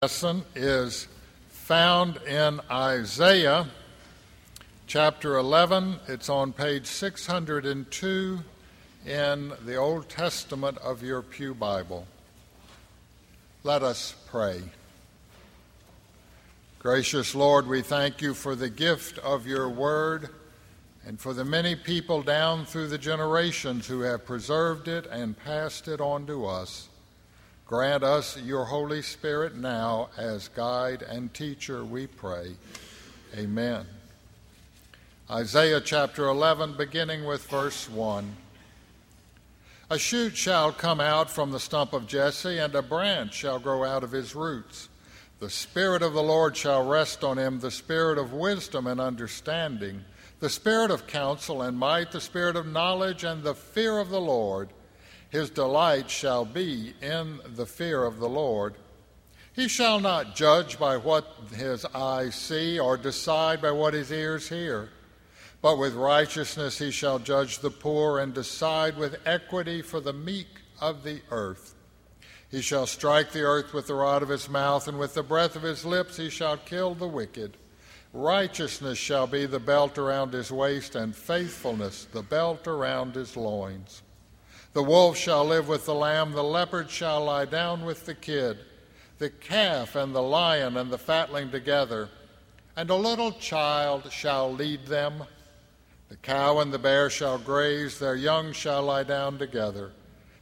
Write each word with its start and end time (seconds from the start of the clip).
lesson 0.00 0.44
is 0.54 1.08
found 1.48 2.18
in 2.18 2.60
Isaiah 2.70 3.66
chapter 4.86 5.36
11. 5.36 5.96
It's 6.06 6.28
on 6.28 6.52
page 6.52 6.86
602 6.86 8.38
in 9.04 9.52
the 9.66 9.74
Old 9.74 10.08
Testament 10.08 10.78
of 10.78 11.02
your 11.02 11.20
Pew 11.20 11.52
Bible. 11.52 12.06
Let 13.64 13.82
us 13.82 14.14
pray. 14.28 14.62
Gracious 16.78 17.34
Lord, 17.34 17.66
we 17.66 17.82
thank 17.82 18.22
you 18.22 18.34
for 18.34 18.54
the 18.54 18.70
gift 18.70 19.18
of 19.18 19.48
your 19.48 19.68
word 19.68 20.28
and 21.04 21.18
for 21.18 21.34
the 21.34 21.44
many 21.44 21.74
people 21.74 22.22
down 22.22 22.66
through 22.66 22.86
the 22.86 22.98
generations 22.98 23.88
who 23.88 24.02
have 24.02 24.24
preserved 24.24 24.86
it 24.86 25.06
and 25.06 25.36
passed 25.36 25.88
it 25.88 26.00
on 26.00 26.24
to 26.28 26.46
us. 26.46 26.87
Grant 27.68 28.02
us 28.02 28.38
your 28.38 28.64
Holy 28.64 29.02
Spirit 29.02 29.54
now 29.54 30.08
as 30.16 30.48
guide 30.48 31.02
and 31.02 31.34
teacher, 31.34 31.84
we 31.84 32.06
pray. 32.06 32.54
Amen. 33.36 33.84
Isaiah 35.30 35.82
chapter 35.82 36.28
11, 36.28 36.78
beginning 36.78 37.26
with 37.26 37.46
verse 37.46 37.86
1. 37.90 38.36
A 39.90 39.98
shoot 39.98 40.34
shall 40.34 40.72
come 40.72 40.98
out 40.98 41.28
from 41.28 41.50
the 41.50 41.60
stump 41.60 41.92
of 41.92 42.06
Jesse, 42.06 42.56
and 42.56 42.74
a 42.74 42.80
branch 42.80 43.34
shall 43.34 43.58
grow 43.58 43.84
out 43.84 44.02
of 44.02 44.12
his 44.12 44.34
roots. 44.34 44.88
The 45.38 45.50
Spirit 45.50 46.00
of 46.00 46.14
the 46.14 46.22
Lord 46.22 46.56
shall 46.56 46.88
rest 46.88 47.22
on 47.22 47.38
him, 47.38 47.60
the 47.60 47.70
Spirit 47.70 48.16
of 48.16 48.32
wisdom 48.32 48.86
and 48.86 48.98
understanding, 48.98 50.06
the 50.40 50.48
Spirit 50.48 50.90
of 50.90 51.06
counsel 51.06 51.60
and 51.60 51.78
might, 51.78 52.12
the 52.12 52.20
Spirit 52.22 52.56
of 52.56 52.66
knowledge 52.66 53.24
and 53.24 53.42
the 53.42 53.54
fear 53.54 53.98
of 53.98 54.08
the 54.08 54.22
Lord 54.22 54.70
his 55.30 55.50
delight 55.50 56.10
shall 56.10 56.44
be 56.44 56.94
in 57.02 57.40
the 57.44 57.66
fear 57.66 58.04
of 58.04 58.18
the 58.18 58.28
Lord. 58.28 58.74
He 59.52 59.68
shall 59.68 60.00
not 60.00 60.36
judge 60.36 60.78
by 60.78 60.96
what 60.96 61.26
his 61.54 61.84
eyes 61.86 62.34
see, 62.34 62.78
or 62.78 62.96
decide 62.96 63.60
by 63.60 63.72
what 63.72 63.92
his 63.92 64.12
ears 64.12 64.48
hear. 64.48 64.90
But 65.60 65.78
with 65.78 65.94
righteousness 65.94 66.78
he 66.78 66.90
shall 66.90 67.18
judge 67.18 67.58
the 67.58 67.70
poor, 67.70 68.20
and 68.20 68.32
decide 68.32 68.96
with 68.96 69.20
equity 69.26 69.82
for 69.82 70.00
the 70.00 70.12
meek 70.12 70.46
of 70.80 71.02
the 71.02 71.20
earth. 71.30 71.74
He 72.50 72.62
shall 72.62 72.86
strike 72.86 73.32
the 73.32 73.42
earth 73.42 73.74
with 73.74 73.88
the 73.88 73.94
rod 73.94 74.22
of 74.22 74.28
his 74.28 74.48
mouth, 74.48 74.88
and 74.88 74.98
with 74.98 75.14
the 75.14 75.22
breath 75.22 75.56
of 75.56 75.62
his 75.62 75.84
lips 75.84 76.16
he 76.16 76.30
shall 76.30 76.56
kill 76.56 76.94
the 76.94 77.08
wicked. 77.08 77.56
Righteousness 78.14 78.96
shall 78.96 79.26
be 79.26 79.44
the 79.44 79.60
belt 79.60 79.98
around 79.98 80.32
his 80.32 80.50
waist, 80.50 80.94
and 80.94 81.14
faithfulness 81.14 82.06
the 82.12 82.22
belt 82.22 82.66
around 82.66 83.16
his 83.16 83.36
loins. 83.36 84.02
The 84.74 84.82
wolf 84.82 85.16
shall 85.16 85.44
live 85.44 85.68
with 85.68 85.86
the 85.86 85.94
lamb, 85.94 86.32
the 86.32 86.44
leopard 86.44 86.90
shall 86.90 87.24
lie 87.24 87.46
down 87.46 87.84
with 87.84 88.04
the 88.04 88.14
kid, 88.14 88.58
the 89.18 89.30
calf 89.30 89.96
and 89.96 90.14
the 90.14 90.22
lion 90.22 90.76
and 90.76 90.90
the 90.90 90.98
fatling 90.98 91.50
together, 91.50 92.08
and 92.76 92.90
a 92.90 92.94
little 92.94 93.32
child 93.32 94.12
shall 94.12 94.52
lead 94.52 94.86
them. 94.86 95.24
The 96.08 96.16
cow 96.16 96.60
and 96.60 96.72
the 96.72 96.78
bear 96.78 97.10
shall 97.10 97.38
graze, 97.38 97.98
their 97.98 98.14
young 98.14 98.52
shall 98.52 98.82
lie 98.82 99.04
down 99.04 99.38
together. 99.38 99.92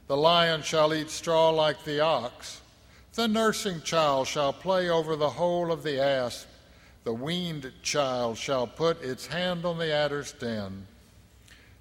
The 0.07 0.17
lion 0.17 0.61
shall 0.61 0.93
eat 0.93 1.09
straw 1.09 1.49
like 1.49 1.83
the 1.83 1.99
ox. 1.99 2.61
The 3.13 3.27
nursing 3.27 3.81
child 3.81 4.27
shall 4.27 4.53
play 4.53 4.89
over 4.89 5.15
the 5.15 5.31
hole 5.31 5.71
of 5.71 5.83
the 5.83 5.99
asp. 6.01 6.47
The 7.03 7.13
weaned 7.13 7.71
child 7.81 8.37
shall 8.37 8.67
put 8.67 9.01
its 9.01 9.27
hand 9.27 9.65
on 9.65 9.77
the 9.77 9.91
adder's 9.91 10.33
den. 10.33 10.87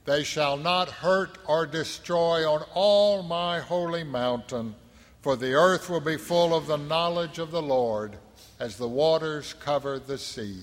They 0.06 0.22
shall 0.22 0.56
not 0.56 0.88
hurt 0.88 1.36
or 1.48 1.66
destroy 1.66 2.48
on 2.48 2.64
all 2.74 3.24
my 3.24 3.58
holy 3.58 4.04
mountain, 4.04 4.76
for 5.20 5.34
the 5.34 5.54
earth 5.54 5.90
will 5.90 6.00
be 6.00 6.16
full 6.16 6.54
of 6.54 6.68
the 6.68 6.76
knowledge 6.76 7.40
of 7.40 7.50
the 7.50 7.60
Lord 7.60 8.16
as 8.60 8.76
the 8.76 8.88
waters 8.88 9.52
cover 9.54 9.98
the 9.98 10.16
sea. 10.16 10.60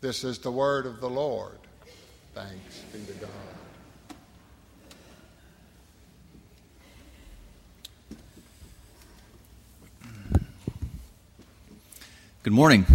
This 0.00 0.24
is 0.24 0.40
the 0.40 0.50
word 0.50 0.86
of 0.86 1.00
the 1.00 1.08
Lord. 1.08 1.58
Thanks 2.34 2.80
be 2.92 2.98
to 3.04 3.12
God. 3.12 3.30
Good 12.42 12.52
morning. 12.52 12.86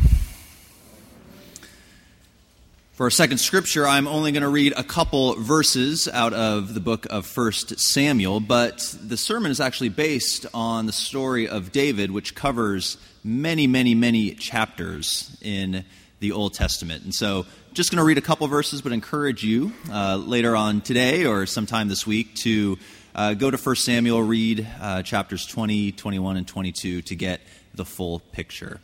For 3.02 3.06
our 3.06 3.10
second 3.10 3.40
scripture, 3.40 3.88
I'm 3.88 4.08
only 4.08 4.32
going 4.32 4.44
to 4.44 4.48
read 4.48 4.76
a 4.78 4.84
couple 4.84 5.34
verses 5.34 6.08
out 6.08 6.34
of 6.34 6.76
the 6.76 6.80
book 6.80 7.08
of 7.10 7.36
1 7.36 7.52
Samuel, 7.52 8.40
but 8.40 8.96
the 9.02 9.18
sermon 9.18 9.50
is 9.50 9.60
actually 9.60 9.90
based 9.90 10.46
on 10.54 10.86
the 10.86 10.92
story 10.92 11.48
of 11.48 11.72
David, 11.72 12.12
which 12.12 12.36
covers 12.36 12.98
many, 13.24 13.66
many, 13.66 13.96
many 13.96 14.36
chapters 14.36 15.36
in 15.42 15.84
the 16.20 16.32
Old 16.32 16.54
Testament. 16.54 17.04
And 17.04 17.12
so, 17.12 17.48
just 17.74 17.90
going 17.90 17.98
to 17.98 18.04
read 18.04 18.20
a 18.20 18.22
couple 18.22 18.46
verses, 18.46 18.84
but 18.84 18.92
encourage 18.92 19.44
you 19.44 19.74
uh, 19.92 20.18
later 20.18 20.56
on 20.56 20.82
today 20.82 21.26
or 21.26 21.48
sometime 21.48 21.88
this 21.88 22.06
week 22.06 22.36
to 22.36 22.78
uh, 23.16 23.34
go 23.34 23.50
to 23.50 23.58
1 23.58 23.76
Samuel, 23.78 24.22
read 24.22 24.68
uh, 24.80 25.02
chapters 25.02 25.48
20, 25.48 25.94
21, 25.94 26.38
and 26.38 26.48
22 26.48 27.02
to 27.02 27.16
get 27.16 27.42
the 27.74 27.84
full 27.84 28.20
picture. 28.32 28.80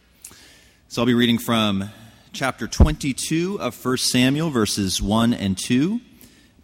So, 0.88 1.04
I'll 1.04 1.06
be 1.06 1.14
reading 1.14 1.38
from 1.38 1.92
chapter 2.38 2.68
22 2.68 3.60
of 3.60 3.84
1 3.84 3.98
Samuel, 3.98 4.52
verses 4.52 5.02
1 5.02 5.34
and 5.34 5.58
2, 5.58 6.00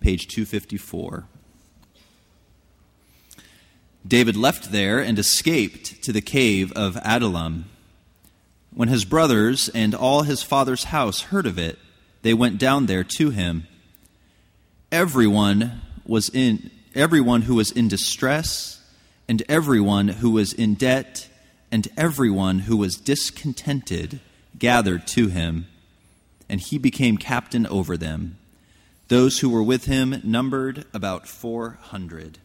page 0.02 0.28
254. 0.28 1.26
David 4.08 4.36
left 4.36 4.72
there 4.72 5.00
and 5.00 5.18
escaped 5.18 6.04
to 6.04 6.14
the 6.14 6.22
cave 6.22 6.72
of 6.74 6.96
Adullam. 6.98 7.66
When 8.72 8.88
his 8.88 9.04
brothers 9.04 9.68
and 9.70 9.96
all 9.96 10.22
his 10.22 10.44
father's 10.44 10.84
house 10.84 11.22
heard 11.22 11.48
of 11.48 11.58
it, 11.58 11.80
they 12.22 12.36
went 12.36 12.60
down 12.60 12.86
there 12.86 13.04
to 13.18 13.32
him. 13.32 13.66
Everyone 14.92 15.82
was 16.06 16.30
in 16.30 16.70
everyone 16.94 17.42
who 17.42 17.56
was 17.56 17.72
in 17.72 17.88
distress, 17.88 18.80
and 19.28 19.42
everyone 19.50 20.10
who 20.10 20.30
was 20.30 20.54
in 20.54 20.76
debt, 20.76 21.28
and 21.72 21.88
everyone 21.98 22.60
who 22.60 22.78
was 22.78 22.96
discontented 22.96 24.20
gathered 24.58 25.08
to 25.08 25.28
him, 25.28 25.68
and 26.50 26.62
he 26.62 26.78
became 26.78 27.18
captain 27.18 27.66
over 27.68 27.98
them. 27.98 28.38
Those 29.08 29.40
who 29.40 29.50
were 29.50 29.64
with 29.64 29.86
him 29.86 30.22
numbered 30.24 30.86
about 30.94 31.28
400. 31.28 32.40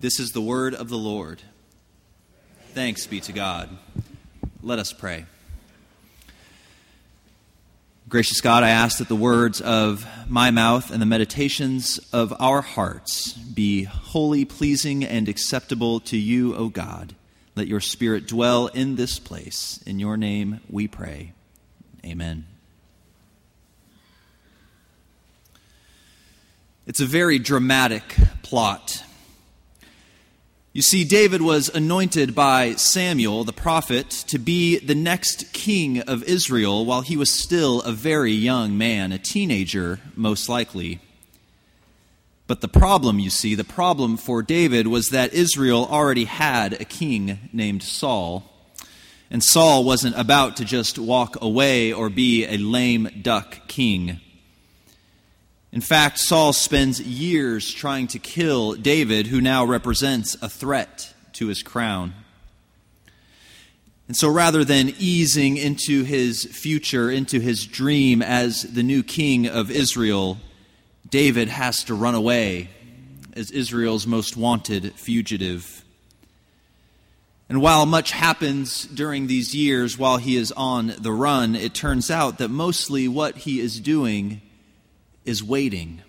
This 0.00 0.20
is 0.20 0.32
the 0.32 0.40
word 0.40 0.74
of 0.74 0.88
the 0.88 0.98
Lord. 0.98 1.42
Thanks 2.72 3.06
be 3.06 3.20
to 3.20 3.32
God. 3.32 3.70
Let 4.62 4.78
us 4.78 4.92
pray. 4.92 5.26
Gracious 8.08 8.40
God, 8.40 8.62
I 8.62 8.68
ask 8.68 8.98
that 8.98 9.08
the 9.08 9.16
words 9.16 9.60
of 9.60 10.06
my 10.28 10.50
mouth 10.50 10.90
and 10.90 11.00
the 11.00 11.06
meditations 11.06 11.98
of 12.12 12.34
our 12.38 12.60
hearts 12.60 13.32
be 13.32 13.84
wholly 13.84 14.44
pleasing 14.44 15.02
and 15.02 15.28
acceptable 15.28 16.00
to 16.00 16.18
you, 16.18 16.54
O 16.54 16.68
God. 16.68 17.14
Let 17.56 17.68
your 17.68 17.80
Spirit 17.80 18.26
dwell 18.26 18.66
in 18.68 18.96
this 18.96 19.18
place. 19.18 19.80
In 19.86 19.98
your 19.98 20.16
name 20.16 20.60
we 20.68 20.88
pray. 20.88 21.32
Amen. 22.04 22.46
It's 26.86 27.00
a 27.00 27.06
very 27.06 27.38
dramatic 27.38 28.16
plot. 28.42 29.04
You 30.72 30.82
see, 30.82 31.04
David 31.04 31.40
was 31.40 31.68
anointed 31.68 32.34
by 32.34 32.74
Samuel, 32.74 33.44
the 33.44 33.52
prophet, 33.52 34.10
to 34.26 34.38
be 34.38 34.80
the 34.80 34.96
next 34.96 35.52
king 35.52 36.00
of 36.00 36.24
Israel 36.24 36.84
while 36.84 37.02
he 37.02 37.16
was 37.16 37.30
still 37.30 37.80
a 37.82 37.92
very 37.92 38.32
young 38.32 38.76
man, 38.76 39.12
a 39.12 39.18
teenager, 39.18 40.00
most 40.16 40.48
likely. 40.48 41.00
But 42.46 42.60
the 42.60 42.68
problem, 42.68 43.18
you 43.18 43.30
see, 43.30 43.54
the 43.54 43.64
problem 43.64 44.16
for 44.16 44.42
David 44.42 44.86
was 44.86 45.08
that 45.08 45.32
Israel 45.32 45.86
already 45.90 46.24
had 46.24 46.74
a 46.74 46.84
king 46.84 47.48
named 47.52 47.82
Saul. 47.82 48.50
And 49.30 49.42
Saul 49.42 49.84
wasn't 49.84 50.18
about 50.18 50.56
to 50.58 50.64
just 50.64 50.98
walk 50.98 51.40
away 51.40 51.92
or 51.92 52.10
be 52.10 52.44
a 52.44 52.58
lame 52.58 53.08
duck 53.22 53.66
king. 53.66 54.20
In 55.72 55.80
fact, 55.80 56.18
Saul 56.18 56.52
spends 56.52 57.00
years 57.00 57.72
trying 57.72 58.06
to 58.08 58.18
kill 58.18 58.74
David, 58.74 59.26
who 59.26 59.40
now 59.40 59.64
represents 59.64 60.36
a 60.40 60.48
threat 60.48 61.14
to 61.32 61.48
his 61.48 61.62
crown. 61.62 62.14
And 64.06 64.16
so 64.16 64.28
rather 64.28 64.64
than 64.64 64.94
easing 64.98 65.56
into 65.56 66.04
his 66.04 66.44
future, 66.44 67.10
into 67.10 67.40
his 67.40 67.66
dream 67.66 68.20
as 68.20 68.62
the 68.62 68.82
new 68.82 69.02
king 69.02 69.48
of 69.48 69.70
Israel, 69.70 70.38
David 71.14 71.46
has 71.46 71.84
to 71.84 71.94
run 71.94 72.16
away 72.16 72.70
as 73.34 73.52
Israel's 73.52 74.04
most 74.04 74.36
wanted 74.36 74.94
fugitive. 74.94 75.84
And 77.48 77.62
while 77.62 77.86
much 77.86 78.10
happens 78.10 78.84
during 78.84 79.28
these 79.28 79.54
years 79.54 79.96
while 79.96 80.16
he 80.16 80.34
is 80.34 80.50
on 80.56 80.92
the 80.98 81.12
run, 81.12 81.54
it 81.54 81.72
turns 81.72 82.10
out 82.10 82.38
that 82.38 82.48
mostly 82.48 83.06
what 83.06 83.36
he 83.36 83.60
is 83.60 83.78
doing 83.78 84.40
is 85.24 85.40
waiting. 85.40 86.02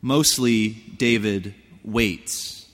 Mostly, 0.00 0.70
David 0.96 1.54
waits. 1.84 2.66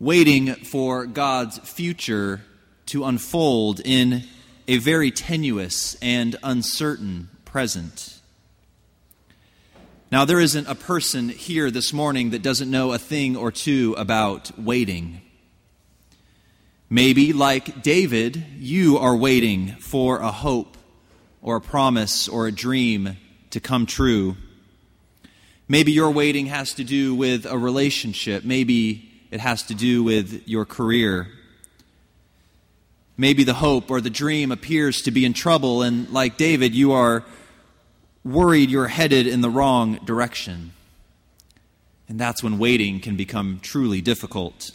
waiting 0.00 0.54
for 0.54 1.04
God's 1.04 1.58
future 1.58 2.40
to 2.86 3.04
unfold 3.04 3.82
in 3.84 4.24
a 4.66 4.78
very 4.78 5.10
tenuous 5.10 5.94
and 6.00 6.36
uncertain 6.42 7.28
present. 7.44 8.15
Now, 10.12 10.24
there 10.24 10.38
isn't 10.38 10.68
a 10.68 10.76
person 10.76 11.28
here 11.30 11.68
this 11.68 11.92
morning 11.92 12.30
that 12.30 12.40
doesn't 12.40 12.70
know 12.70 12.92
a 12.92 12.98
thing 12.98 13.36
or 13.36 13.50
two 13.50 13.92
about 13.98 14.56
waiting. 14.56 15.20
Maybe, 16.88 17.32
like 17.32 17.82
David, 17.82 18.44
you 18.56 18.98
are 18.98 19.16
waiting 19.16 19.74
for 19.80 20.20
a 20.20 20.30
hope 20.30 20.76
or 21.42 21.56
a 21.56 21.60
promise 21.60 22.28
or 22.28 22.46
a 22.46 22.52
dream 22.52 23.16
to 23.50 23.58
come 23.58 23.84
true. 23.84 24.36
Maybe 25.66 25.90
your 25.90 26.12
waiting 26.12 26.46
has 26.46 26.72
to 26.74 26.84
do 26.84 27.12
with 27.12 27.44
a 27.44 27.58
relationship. 27.58 28.44
Maybe 28.44 29.10
it 29.32 29.40
has 29.40 29.64
to 29.64 29.74
do 29.74 30.04
with 30.04 30.46
your 30.46 30.64
career. 30.64 31.26
Maybe 33.16 33.42
the 33.42 33.54
hope 33.54 33.90
or 33.90 34.00
the 34.00 34.08
dream 34.08 34.52
appears 34.52 35.02
to 35.02 35.10
be 35.10 35.24
in 35.24 35.32
trouble, 35.32 35.82
and 35.82 36.08
like 36.10 36.36
David, 36.36 36.76
you 36.76 36.92
are 36.92 37.24
worried 38.26 38.70
you're 38.70 38.88
headed 38.88 39.26
in 39.26 39.40
the 39.40 39.48
wrong 39.48 40.00
direction. 40.04 40.72
And 42.08 42.18
that's 42.18 42.42
when 42.42 42.58
waiting 42.58 43.00
can 43.00 43.16
become 43.16 43.60
truly 43.62 44.00
difficult. 44.00 44.72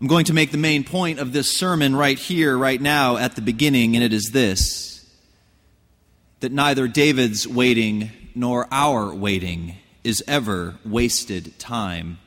I'm 0.00 0.06
going 0.06 0.24
to 0.26 0.32
make 0.32 0.50
the 0.50 0.58
main 0.58 0.82
point 0.82 1.18
of 1.18 1.32
this 1.32 1.56
sermon 1.56 1.94
right 1.94 2.18
here, 2.18 2.56
right 2.56 2.80
now, 2.80 3.16
at 3.16 3.36
the 3.36 3.42
beginning, 3.42 3.94
and 3.94 4.04
it 4.04 4.12
is 4.12 4.30
this 4.32 4.88
that 6.40 6.52
neither 6.52 6.88
David's 6.88 7.46
waiting 7.46 8.10
nor 8.34 8.66
our 8.72 9.14
waiting 9.14 9.76
is 10.02 10.24
ever 10.26 10.76
wasted 10.86 11.58
time. 11.58 12.18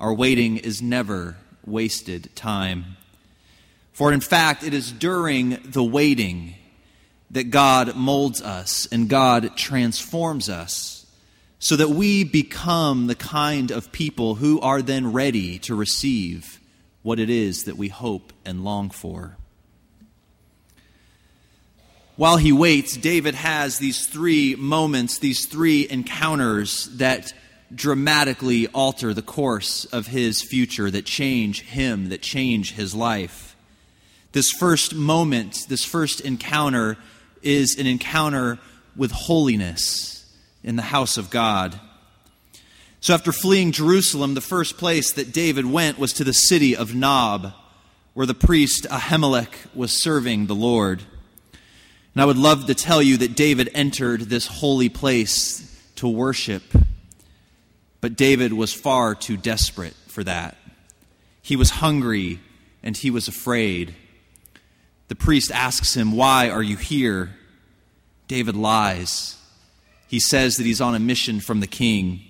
Our 0.00 0.12
waiting 0.12 0.56
is 0.56 0.82
never 0.82 1.36
wasted 1.64 2.34
time. 2.34 2.96
For 3.92 4.12
in 4.12 4.20
fact, 4.20 4.64
it 4.64 4.74
is 4.74 4.90
during 4.90 5.50
the 5.64 5.84
waiting 5.84 6.56
that 7.32 7.50
God 7.50 7.96
molds 7.96 8.40
us 8.40 8.86
and 8.92 9.08
God 9.08 9.56
transforms 9.56 10.48
us 10.48 11.06
so 11.58 11.76
that 11.76 11.90
we 11.90 12.24
become 12.24 13.06
the 13.06 13.14
kind 13.14 13.70
of 13.70 13.92
people 13.92 14.36
who 14.36 14.60
are 14.60 14.82
then 14.82 15.12
ready 15.12 15.58
to 15.60 15.74
receive 15.74 16.60
what 17.02 17.18
it 17.18 17.30
is 17.30 17.64
that 17.64 17.76
we 17.76 17.88
hope 17.88 18.32
and 18.44 18.64
long 18.64 18.90
for. 18.90 19.36
While 22.16 22.36
he 22.36 22.52
waits, 22.52 22.96
David 22.96 23.34
has 23.34 23.78
these 23.78 24.06
three 24.06 24.54
moments, 24.54 25.18
these 25.18 25.46
three 25.46 25.88
encounters 25.88 26.86
that 26.98 27.32
dramatically 27.74 28.66
alter 28.68 29.14
the 29.14 29.22
course 29.22 29.86
of 29.86 30.08
his 30.08 30.42
future, 30.42 30.90
that 30.90 31.06
change 31.06 31.62
him, 31.62 32.10
that 32.10 32.20
change 32.20 32.74
his 32.74 32.94
life. 32.94 33.56
This 34.32 34.50
first 34.50 34.94
moment, 34.94 35.66
this 35.68 35.84
first 35.84 36.20
encounter, 36.20 36.98
is 37.42 37.78
an 37.78 37.86
encounter 37.86 38.58
with 38.96 39.10
holiness 39.10 40.32
in 40.62 40.76
the 40.76 40.82
house 40.82 41.16
of 41.16 41.30
God. 41.30 41.78
So, 43.00 43.14
after 43.14 43.32
fleeing 43.32 43.72
Jerusalem, 43.72 44.34
the 44.34 44.40
first 44.40 44.78
place 44.78 45.12
that 45.14 45.32
David 45.32 45.66
went 45.66 45.98
was 45.98 46.12
to 46.14 46.24
the 46.24 46.32
city 46.32 46.76
of 46.76 46.94
Nob, 46.94 47.52
where 48.14 48.26
the 48.26 48.34
priest 48.34 48.86
Ahimelech 48.88 49.74
was 49.74 50.02
serving 50.02 50.46
the 50.46 50.54
Lord. 50.54 51.02
And 52.14 52.22
I 52.22 52.24
would 52.26 52.36
love 52.36 52.66
to 52.66 52.74
tell 52.74 53.02
you 53.02 53.16
that 53.16 53.34
David 53.34 53.70
entered 53.74 54.20
this 54.22 54.46
holy 54.46 54.88
place 54.88 55.68
to 55.96 56.08
worship, 56.08 56.62
but 58.00 58.16
David 58.16 58.52
was 58.52 58.72
far 58.72 59.14
too 59.14 59.36
desperate 59.36 59.94
for 60.06 60.22
that. 60.24 60.56
He 61.40 61.56
was 61.56 61.70
hungry 61.70 62.38
and 62.82 62.96
he 62.96 63.10
was 63.10 63.28
afraid. 63.28 63.94
The 65.12 65.16
priest 65.16 65.52
asks 65.52 65.92
him, 65.92 66.12
Why 66.12 66.48
are 66.48 66.62
you 66.62 66.78
here? 66.78 67.36
David 68.28 68.56
lies. 68.56 69.36
He 70.08 70.18
says 70.18 70.56
that 70.56 70.64
he's 70.64 70.80
on 70.80 70.94
a 70.94 70.98
mission 70.98 71.38
from 71.38 71.60
the 71.60 71.66
king. 71.66 72.22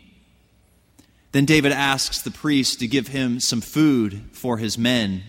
Then 1.30 1.44
David 1.44 1.70
asks 1.70 2.20
the 2.20 2.32
priest 2.32 2.80
to 2.80 2.88
give 2.88 3.06
him 3.06 3.38
some 3.38 3.60
food 3.60 4.24
for 4.32 4.58
his 4.58 4.76
men, 4.76 5.22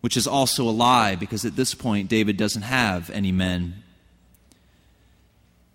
which 0.00 0.16
is 0.16 0.26
also 0.26 0.66
a 0.66 0.72
lie 0.72 1.16
because 1.16 1.44
at 1.44 1.54
this 1.54 1.74
point 1.74 2.08
David 2.08 2.38
doesn't 2.38 2.62
have 2.62 3.10
any 3.10 3.30
men. 3.30 3.82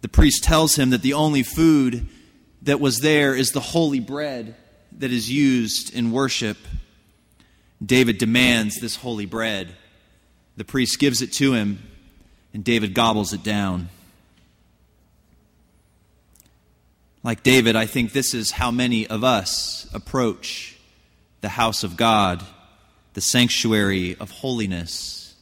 The 0.01 0.09
priest 0.09 0.43
tells 0.43 0.73
him 0.73 0.89
that 0.89 1.03
the 1.03 1.13
only 1.13 1.43
food 1.43 2.07
that 2.63 2.79
was 2.79 3.01
there 3.01 3.35
is 3.35 3.51
the 3.51 3.59
holy 3.59 3.99
bread 3.99 4.55
that 4.93 5.11
is 5.11 5.29
used 5.29 5.93
in 5.93 6.11
worship. 6.11 6.57
David 7.79 8.17
demands 8.17 8.79
this 8.79 8.95
holy 8.95 9.27
bread. 9.27 9.75
The 10.59 10.65
priest 10.65 10.99
gives 10.99 11.21
it 11.21 11.31
to 11.35 11.53
him, 11.53 11.79
and 12.53 12.65
David 12.65 12.93
gobbles 12.93 13.31
it 13.31 13.43
down. 13.43 13.87
Like 17.23 17.43
David, 17.43 17.77
I 17.77 17.85
think 17.85 18.11
this 18.11 18.33
is 18.33 18.51
how 18.51 18.69
many 18.69 19.07
of 19.07 19.23
us 19.23 19.87
approach 19.93 20.75
the 21.39 21.47
house 21.47 21.85
of 21.85 21.95
God, 21.95 22.43
the 23.13 23.21
sanctuary 23.21 24.17
of 24.19 24.31
holiness, 24.31 25.33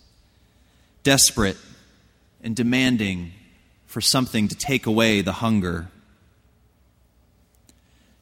desperate 1.02 1.58
and 2.44 2.56
demanding 2.56 3.32
for 3.88 4.02
something 4.02 4.48
to 4.48 4.56
take 4.56 4.86
away 4.86 5.22
the 5.22 5.34
hunger. 5.34 5.88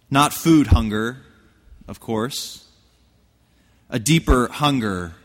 Not 0.10 0.34
food 0.34 0.68
hunger, 0.68 1.18
of 1.90 2.00
course, 2.00 2.66
a 3.90 4.00
deeper 4.00 4.48
hunger, 4.48 5.16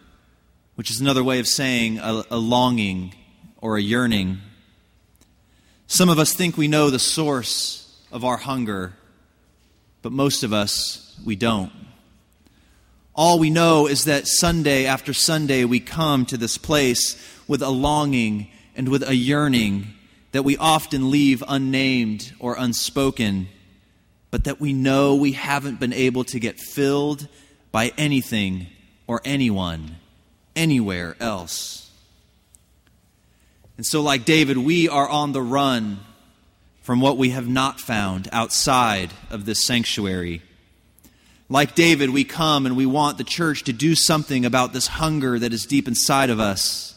which 0.76 0.90
is 0.90 1.00
another 1.00 1.22
way 1.22 1.38
of 1.38 1.46
saying 1.46 1.99
a, 1.99 2.25
a 2.31 2.38
longing 2.38 3.14
or 3.61 3.76
a 3.76 3.82
yearning. 3.82 4.38
Some 5.87 6.08
of 6.08 6.19
us 6.19 6.32
think 6.32 6.56
we 6.56 6.69
know 6.69 6.90
the 6.90 6.99
source 6.99 8.00
of 8.12 8.25
our 8.25 8.37
hunger, 8.37 8.94
but 10.02 10.12
most 10.12 10.43
of 10.43 10.52
us, 10.52 11.19
we 11.25 11.37
don't. 11.37 11.72
All 13.14 13.38
we 13.38 13.50
know 13.50 13.87
is 13.87 14.05
that 14.05 14.26
Sunday 14.26 14.87
after 14.87 15.12
Sunday 15.12 15.64
we 15.64 15.81
come 15.81 16.25
to 16.26 16.37
this 16.37 16.56
place 16.56 17.20
with 17.46 17.61
a 17.61 17.69
longing 17.69 18.49
and 18.76 18.88
with 18.88 19.06
a 19.06 19.14
yearning 19.14 19.88
that 20.32 20.44
we 20.44 20.56
often 20.56 21.11
leave 21.11 21.43
unnamed 21.49 22.32
or 22.38 22.55
unspoken, 22.56 23.49
but 24.31 24.44
that 24.44 24.61
we 24.61 24.73
know 24.73 25.16
we 25.16 25.32
haven't 25.32 25.81
been 25.81 25.93
able 25.93 26.25
to 26.25 26.38
get 26.38 26.58
filled 26.58 27.26
by 27.73 27.93
anything 27.99 28.69
or 29.06 29.20
anyone 29.25 29.96
anywhere 30.55 31.17
else. 31.20 31.90
And 33.76 33.87
so, 33.87 34.02
like 34.02 34.25
David, 34.25 34.59
we 34.59 34.88
are 34.88 35.09
on 35.09 35.33
the 35.33 35.42
run 35.42 36.00
from 36.83 37.00
what 37.00 37.16
we 37.16 37.30
have 37.30 37.49
not 37.49 37.80
found 37.80 38.28
outside 38.33 39.11
of 39.30 39.45
this 39.45 39.64
sanctuary. 39.64 40.42
Like 41.49 41.75
David, 41.75 42.11
we 42.11 42.25
come 42.25 42.66
and 42.66 42.76
we 42.76 42.85
want 42.85 43.16
the 43.16 43.25
church 43.25 43.64
to 43.64 43.73
do 43.73 43.95
something 43.95 44.45
about 44.45 44.73
this 44.73 44.87
hunger 44.87 45.38
that 45.38 45.52
is 45.52 45.66
deep 45.66 45.88
inside 45.88 46.30
of 46.30 46.40
us. 46.40 46.95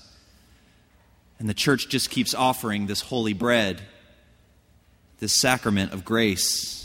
And 1.40 1.48
the 1.48 1.54
church 1.54 1.90
just 1.90 2.10
keeps 2.10 2.34
offering 2.34 2.88
this 2.88 3.02
holy 3.02 3.34
bread, 3.34 3.82
this 5.20 5.40
sacrament 5.40 5.94
of 5.94 6.04
grace. 6.04 6.83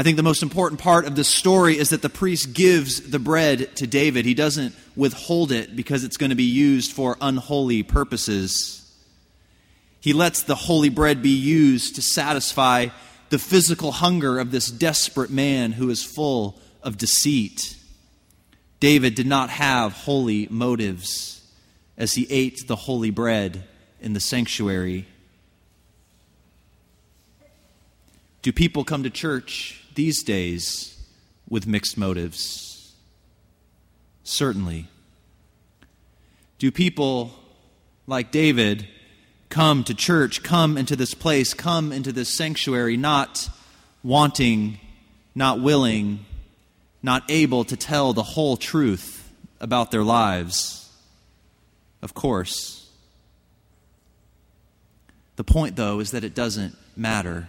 I 0.00 0.02
think 0.02 0.16
the 0.16 0.22
most 0.22 0.42
important 0.42 0.80
part 0.80 1.04
of 1.04 1.14
this 1.14 1.28
story 1.28 1.76
is 1.76 1.90
that 1.90 2.00
the 2.00 2.08
priest 2.08 2.54
gives 2.54 3.10
the 3.10 3.18
bread 3.18 3.76
to 3.76 3.86
David. 3.86 4.24
He 4.24 4.32
doesn't 4.32 4.74
withhold 4.96 5.52
it 5.52 5.76
because 5.76 6.04
it's 6.04 6.16
going 6.16 6.30
to 6.30 6.36
be 6.36 6.42
used 6.44 6.92
for 6.92 7.18
unholy 7.20 7.82
purposes. 7.82 8.90
He 10.00 10.14
lets 10.14 10.42
the 10.42 10.54
holy 10.54 10.88
bread 10.88 11.20
be 11.20 11.36
used 11.36 11.96
to 11.96 12.00
satisfy 12.00 12.86
the 13.28 13.38
physical 13.38 13.92
hunger 13.92 14.38
of 14.38 14.52
this 14.52 14.70
desperate 14.70 15.28
man 15.28 15.72
who 15.72 15.90
is 15.90 16.02
full 16.02 16.58
of 16.82 16.96
deceit. 16.96 17.76
David 18.80 19.14
did 19.14 19.26
not 19.26 19.50
have 19.50 19.92
holy 19.92 20.48
motives 20.48 21.46
as 21.98 22.14
he 22.14 22.26
ate 22.30 22.66
the 22.66 22.74
holy 22.74 23.10
bread 23.10 23.64
in 24.00 24.14
the 24.14 24.20
sanctuary. 24.20 25.06
Do 28.40 28.50
people 28.50 28.82
come 28.82 29.02
to 29.02 29.10
church 29.10 29.76
these 29.94 30.22
days 30.22 30.98
with 31.48 31.66
mixed 31.66 31.98
motives? 31.98 32.94
Certainly. 34.24 34.86
Do 36.58 36.70
people 36.70 37.32
like 38.06 38.30
David? 38.30 38.86
come 39.50 39.82
to 39.84 39.94
church, 39.94 40.42
come 40.42 40.78
into 40.78 40.96
this 40.96 41.12
place, 41.12 41.52
come 41.52 41.92
into 41.92 42.12
this 42.12 42.34
sanctuary, 42.34 42.96
not 42.96 43.50
wanting, 44.02 44.78
not 45.34 45.60
willing, 45.60 46.24
not 47.02 47.24
able 47.28 47.64
to 47.64 47.76
tell 47.76 48.12
the 48.12 48.22
whole 48.22 48.56
truth 48.56 49.30
about 49.60 49.90
their 49.90 50.04
lives. 50.04 50.88
Of 52.00 52.14
course. 52.14 52.88
The 55.36 55.44
point, 55.44 55.76
though, 55.76 56.00
is 56.00 56.12
that 56.12 56.24
it 56.24 56.34
doesn't 56.34 56.76
matter. 56.96 57.48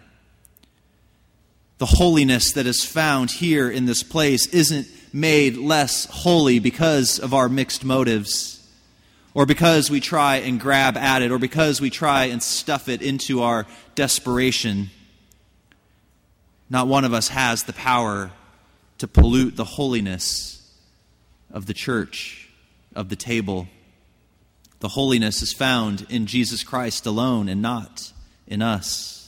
The 1.82 1.88
holiness 1.88 2.52
that 2.52 2.68
is 2.68 2.86
found 2.86 3.32
here 3.32 3.68
in 3.68 3.88
this 3.88 4.04
place 4.04 4.46
isn't 4.54 4.88
made 5.12 5.58
less 5.58 6.06
holy 6.06 6.60
because 6.60 7.18
of 7.18 7.34
our 7.34 7.50
mixed 7.50 7.84
motives, 7.84 8.64
or 9.34 9.48
because 9.48 9.90
we 9.90 10.00
try 10.00 10.36
and 10.36 10.60
grab 10.60 10.96
at 10.96 11.24
it, 11.24 11.32
or 11.32 11.40
because 11.40 11.82
we 11.82 11.90
try 11.90 12.26
and 12.26 12.44
stuff 12.44 12.88
it 12.88 13.02
into 13.02 13.42
our 13.42 13.66
desperation. 13.96 14.92
Not 16.70 16.88
one 16.88 17.04
of 17.04 17.16
us 17.16 17.30
has 17.30 17.64
the 17.64 17.74
power 17.74 18.30
to 19.00 19.08
pollute 19.08 19.56
the 19.56 19.66
holiness 19.66 20.62
of 21.50 21.66
the 21.66 21.74
church, 21.74 22.48
of 22.96 23.10
the 23.10 23.16
table. 23.16 23.68
The 24.82 24.90
holiness 24.90 25.42
is 25.42 25.52
found 25.52 26.06
in 26.12 26.28
Jesus 26.28 26.64
Christ 26.64 27.08
alone 27.08 27.50
and 27.50 27.60
not 27.60 28.14
in 28.46 28.62
us. 28.62 29.21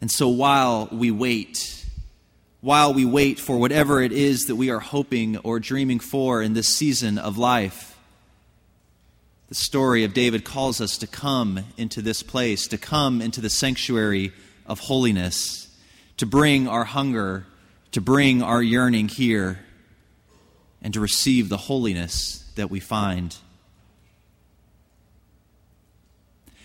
And 0.00 0.10
so 0.10 0.28
while 0.28 0.88
we 0.90 1.10
wait, 1.10 1.84
while 2.60 2.94
we 2.94 3.04
wait 3.04 3.38
for 3.38 3.58
whatever 3.58 4.02
it 4.02 4.12
is 4.12 4.46
that 4.46 4.56
we 4.56 4.70
are 4.70 4.80
hoping 4.80 5.36
or 5.38 5.60
dreaming 5.60 6.00
for 6.00 6.42
in 6.42 6.54
this 6.54 6.74
season 6.74 7.18
of 7.18 7.36
life, 7.36 7.98
the 9.48 9.54
story 9.54 10.04
of 10.04 10.14
David 10.14 10.44
calls 10.44 10.80
us 10.80 10.96
to 10.98 11.06
come 11.06 11.64
into 11.76 12.00
this 12.00 12.22
place, 12.22 12.68
to 12.68 12.78
come 12.78 13.20
into 13.20 13.40
the 13.40 13.50
sanctuary 13.50 14.32
of 14.64 14.78
holiness, 14.78 15.68
to 16.18 16.26
bring 16.26 16.68
our 16.68 16.84
hunger, 16.84 17.46
to 17.92 18.00
bring 18.00 18.42
our 18.42 18.62
yearning 18.62 19.08
here, 19.08 19.58
and 20.80 20.94
to 20.94 21.00
receive 21.00 21.48
the 21.48 21.56
holiness 21.56 22.44
that 22.54 22.70
we 22.70 22.80
find. 22.80 23.36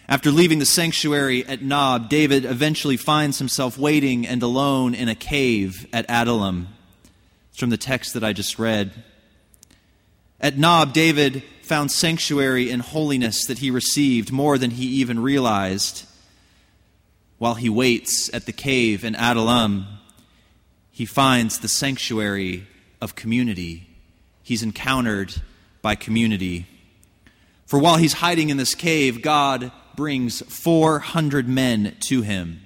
After 0.07 0.29
leaving 0.29 0.59
the 0.59 0.67
sanctuary 0.67 1.43
at 1.47 1.63
Nob, 1.63 2.09
David 2.09 2.45
eventually 2.45 2.95
finds 2.95 3.39
himself 3.39 3.75
waiting 3.75 4.27
and 4.27 4.43
alone 4.43 4.93
in 4.93 5.09
a 5.09 5.15
cave 5.15 5.87
at 5.91 6.05
Adullam. 6.07 6.67
It's 7.49 7.59
from 7.59 7.71
the 7.71 7.77
text 7.77 8.13
that 8.13 8.23
I 8.23 8.31
just 8.31 8.59
read. 8.59 8.91
At 10.39 10.59
Nob, 10.59 10.93
David 10.93 11.41
found 11.63 11.89
sanctuary 11.91 12.69
and 12.69 12.83
holiness 12.83 13.47
that 13.47 13.57
he 13.57 13.71
received 13.71 14.31
more 14.31 14.59
than 14.59 14.71
he 14.71 14.85
even 14.85 15.19
realized. 15.19 16.05
While 17.39 17.55
he 17.55 17.69
waits 17.69 18.31
at 18.31 18.45
the 18.45 18.53
cave 18.53 19.03
in 19.03 19.15
Adullam, 19.15 19.87
he 20.91 21.05
finds 21.05 21.59
the 21.59 21.67
sanctuary 21.67 22.67
of 23.01 23.15
community. 23.15 23.87
He's 24.43 24.61
encountered 24.61 25.33
by 25.81 25.95
community. 25.95 26.67
For 27.65 27.79
while 27.79 27.97
he's 27.97 28.13
hiding 28.13 28.49
in 28.49 28.57
this 28.57 28.75
cave, 28.75 29.23
God 29.23 29.71
brings 29.95 30.41
400 30.41 31.47
men 31.47 31.95
to 32.01 32.21
him. 32.21 32.61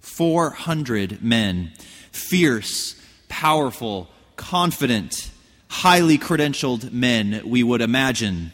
400 0.00 1.22
men. 1.22 1.72
Fierce, 2.12 3.00
powerful, 3.28 4.08
confident, 4.36 5.30
highly 5.68 6.18
credentialed 6.18 6.92
men, 6.92 7.42
we 7.44 7.62
would 7.62 7.80
imagine, 7.80 8.52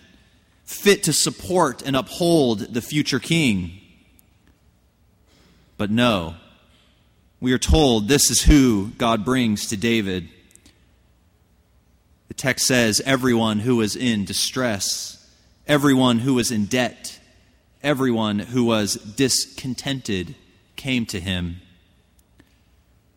fit 0.64 1.03
to 1.05 1.12
support 1.12 1.83
and 1.83 1.97
uphold 1.97 2.61
the 2.75 2.83
future 2.83 3.21
king. 3.21 3.81
But 5.76 5.91
no, 5.91 6.35
we 7.41 7.53
are 7.53 7.59
told 7.59 8.09
this 8.09 8.31
is 8.31 8.43
who 8.43 8.93
God 8.99 9.25
brings 9.25 9.67
to 9.69 9.76
David. 9.76 10.29
The 12.29 12.35
text 12.35 12.67
says, 12.67 13.03
everyone 13.05 13.61
who 13.61 13.76
was 13.76 13.97
in 13.97 14.25
distress, 14.25 15.31
everyone 15.67 16.21
who 16.21 16.35
was 16.35 16.50
in 16.50 16.67
debt, 16.67 17.21
everyone 17.85 18.38
who 18.38 18.64
was 18.64 18.95
discontented 18.95 20.35
came 20.75 21.07
to 21.07 21.21
him. 21.21 21.61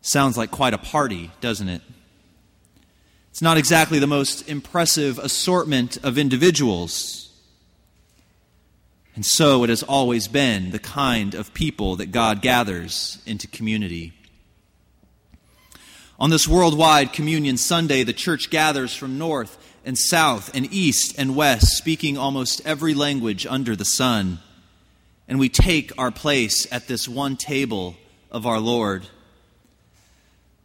Sounds 0.02 0.36
like 0.36 0.50
quite 0.50 0.74
a 0.74 0.78
party, 0.78 1.30
doesn't 1.40 1.68
it? 1.68 1.82
It's 3.30 3.42
not 3.42 3.56
exactly 3.56 3.98
the 3.98 4.06
most 4.06 4.48
impressive 4.48 5.18
assortment 5.18 5.96
of 6.04 6.18
individuals. 6.18 7.30
And 9.14 9.24
so 9.24 9.64
it 9.64 9.70
has 9.70 9.82
always 9.82 10.28
been 10.28 10.70
the 10.70 10.78
kind 10.78 11.34
of 11.34 11.54
people 11.54 11.96
that 11.96 12.12
God 12.12 12.42
gathers 12.42 13.20
into 13.26 13.48
community. 13.48 14.12
On 16.20 16.30
this 16.30 16.48
worldwide 16.48 17.12
Communion 17.12 17.56
Sunday, 17.56 18.02
the 18.02 18.12
church 18.12 18.50
gathers 18.50 18.94
from 18.94 19.18
north 19.18 19.56
and 19.84 19.96
south 19.96 20.50
and 20.54 20.66
east 20.72 21.14
and 21.16 21.36
west, 21.36 21.68
speaking 21.78 22.18
almost 22.18 22.60
every 22.64 22.92
language 22.92 23.46
under 23.46 23.74
the 23.74 23.84
sun 23.84 24.40
and 25.28 25.38
we 25.38 25.50
take 25.50 25.92
our 25.98 26.10
place 26.10 26.66
at 26.72 26.88
this 26.88 27.06
one 27.06 27.36
table 27.36 27.94
of 28.30 28.46
our 28.46 28.58
Lord. 28.58 29.06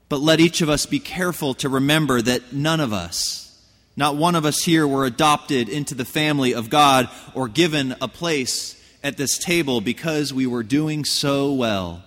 But 0.07 0.21
let 0.21 0.39
each 0.39 0.61
of 0.61 0.69
us 0.69 0.85
be 0.85 0.99
careful 0.99 1.53
to 1.55 1.69
remember 1.69 2.21
that 2.21 2.53
none 2.53 2.79
of 2.79 2.93
us, 2.93 3.61
not 3.97 4.15
one 4.15 4.35
of 4.35 4.45
us 4.45 4.63
here, 4.63 4.87
were 4.87 5.05
adopted 5.05 5.67
into 5.67 5.95
the 5.95 6.05
family 6.05 6.53
of 6.53 6.69
God 6.69 7.09
or 7.33 7.47
given 7.47 7.95
a 8.01 8.07
place 8.07 8.81
at 9.03 9.17
this 9.17 9.37
table 9.37 9.81
because 9.81 10.33
we 10.33 10.47
were 10.47 10.63
doing 10.63 11.03
so 11.03 11.51
well, 11.51 12.03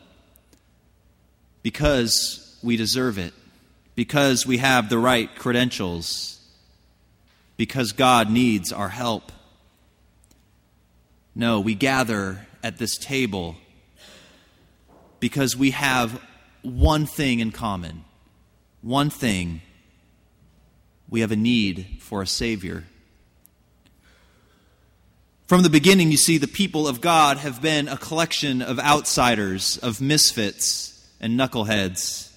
because 1.62 2.58
we 2.62 2.76
deserve 2.76 3.18
it, 3.18 3.34
because 3.94 4.46
we 4.46 4.58
have 4.58 4.88
the 4.88 4.98
right 4.98 5.34
credentials, 5.34 6.40
because 7.58 7.92
God 7.92 8.30
needs 8.30 8.72
our 8.72 8.88
help. 8.88 9.30
No, 11.38 11.60
we 11.60 11.74
gather 11.74 12.46
at 12.62 12.78
this 12.78 12.96
table 12.96 13.56
because 15.20 15.54
we 15.54 15.72
have 15.72 16.18
one 16.62 17.04
thing 17.04 17.40
in 17.40 17.52
common. 17.52 18.04
One 18.80 19.10
thing. 19.10 19.60
We 21.10 21.20
have 21.20 21.32
a 21.32 21.36
need 21.36 21.98
for 22.00 22.22
a 22.22 22.26
Savior. 22.26 22.84
From 25.46 25.62
the 25.62 25.68
beginning, 25.68 26.10
you 26.10 26.16
see, 26.16 26.38
the 26.38 26.48
people 26.48 26.88
of 26.88 27.02
God 27.02 27.36
have 27.36 27.60
been 27.60 27.86
a 27.86 27.98
collection 27.98 28.62
of 28.62 28.78
outsiders, 28.80 29.76
of 29.76 30.00
misfits, 30.00 31.06
and 31.20 31.38
knuckleheads. 31.38 32.32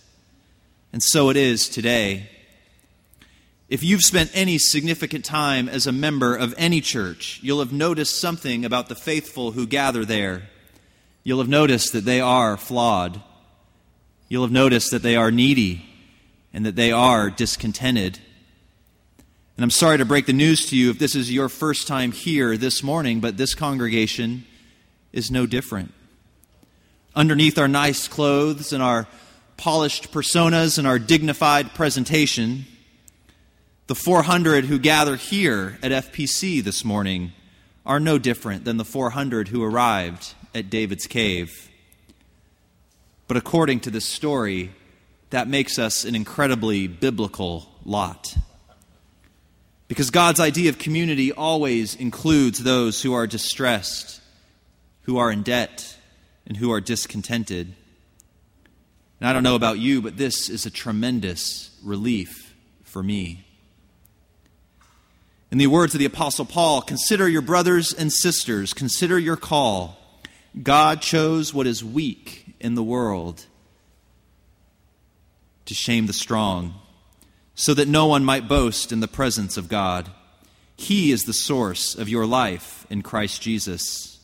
And 0.92 1.02
so 1.02 1.30
it 1.30 1.38
is 1.38 1.70
today. 1.70 2.30
If 3.70 3.84
you've 3.84 4.02
spent 4.02 4.32
any 4.34 4.58
significant 4.58 5.24
time 5.24 5.70
as 5.70 5.86
a 5.86 5.92
member 5.92 6.36
of 6.36 6.56
any 6.58 6.82
church, 6.82 7.40
you'll 7.44 7.60
have 7.60 7.72
noticed 7.72 8.20
something 8.20 8.66
about 8.66 8.90
the 8.90 8.96
faithful 8.96 9.52
who 9.52 9.68
gather 9.68 10.04
there. 10.04 10.50
You'll 11.24 11.38
have 11.38 11.48
noticed 11.48 11.94
that 11.94 12.04
they 12.04 12.20
are 12.20 12.58
flawed. 12.58 13.22
You'll 14.28 14.42
have 14.42 14.52
noticed 14.52 14.90
that 14.90 15.04
they 15.04 15.16
are 15.16 15.30
needy 15.30 15.86
and 16.52 16.66
that 16.66 16.76
they 16.76 16.92
are 16.92 17.30
discontented. 17.30 18.18
And 19.56 19.64
I'm 19.64 19.70
sorry 19.70 20.00
to 20.00 20.06
break 20.06 20.26
the 20.26 20.34
news 20.34 20.66
to 20.70 20.76
you 20.76 20.90
if 20.90 20.98
this 20.98 21.14
is 21.14 21.32
your 21.32 21.48
first 21.48 21.88
time 21.88 22.12
here 22.12 22.58
this 22.58 22.82
morning, 22.82 23.20
but 23.20 23.38
this 23.38 23.54
congregation 23.54 24.46
is 25.14 25.30
no 25.30 25.46
different. 25.46 25.94
Underneath 27.16 27.60
our 27.60 27.68
nice 27.68 28.08
clothes 28.08 28.74
and 28.74 28.82
our 28.82 29.08
polished 29.58 30.12
personas 30.12 30.80
and 30.80 30.88
our 30.88 30.98
dignified 30.98 31.76
presentation, 31.76 32.66
the 33.90 33.96
400 33.96 34.66
who 34.66 34.78
gather 34.78 35.16
here 35.16 35.80
at 35.82 35.92
FPC 35.92 36.64
this 36.64 36.86
morning 36.86 37.32
are 37.88 38.00
no 38.00 38.20
different 38.20 38.64
than 38.64 38.78
the 38.78 38.86
400 38.86 39.48
who 39.48 39.64
arrived 39.64 40.36
at 40.54 40.70
David's 40.70 41.08
cave. 41.08 41.72
But 43.28 43.36
according 43.36 43.80
to 43.80 43.90
this 43.90 44.06
story, 44.06 44.70
that 45.32 45.48
makes 45.48 45.80
us 45.80 46.06
an 46.06 46.14
incredibly 46.14 46.86
biblical 46.86 47.68
lot. 47.84 48.36
Because 49.88 50.12
God's 50.12 50.40
idea 50.40 50.70
of 50.70 50.78
community 50.78 51.32
always 51.32 51.96
includes 51.96 52.60
those 52.60 53.02
who 53.02 53.16
are 53.16 53.26
distressed, 53.26 54.22
who 55.02 55.18
are 55.18 55.32
in 55.32 55.42
debt, 55.42 55.98
and 56.46 56.56
who 56.56 56.72
are 56.72 56.80
discontented. 56.80 57.74
And 59.20 59.28
I 59.28 59.34
don't 59.34 59.42
know 59.42 59.56
about 59.56 59.80
you, 59.80 60.00
but 60.04 60.16
this 60.16 60.48
is 60.48 60.68
a 60.68 60.70
tremendous 60.70 61.76
relief 61.84 62.54
for 62.84 63.02
me. 63.02 63.48
In 65.52 65.58
the 65.58 65.68
words 65.68 65.96
of 65.96 66.00
the 66.00 66.06
Apostle 66.06 66.46
Paul, 66.46 66.82
consider 66.82 67.28
your 67.28 67.42
brothers 67.42 67.92
and 67.92 68.14
sisters, 68.14 68.74
consider 68.74 69.18
your 69.18 69.36
call. 69.36 69.98
God 70.62 71.02
chose 71.02 71.54
what 71.54 71.66
is 71.66 71.84
weak 71.84 72.54
in 72.60 72.76
the 72.76 72.84
world 72.84 73.46
to 75.66 75.74
shame 75.74 76.06
the 76.06 76.14
strong, 76.14 76.76
so 77.56 77.74
that 77.74 77.88
no 77.88 78.06
one 78.06 78.24
might 78.24 78.48
boast 78.48 78.92
in 78.92 79.00
the 79.00 79.08
presence 79.08 79.58
of 79.58 79.70
God. 79.70 80.10
He 80.76 81.12
is 81.12 81.24
the 81.24 81.34
source 81.34 81.96
of 81.96 82.10
your 82.10 82.26
life 82.26 82.86
in 82.90 83.02
Christ 83.02 83.42
Jesus. 83.42 84.20